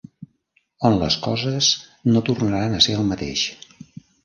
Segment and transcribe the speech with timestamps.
[0.89, 1.69] On les coses
[2.15, 3.47] no tornaran a ser el mateix.